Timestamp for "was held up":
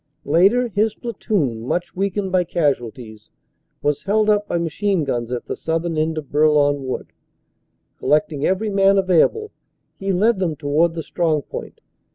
3.83-4.47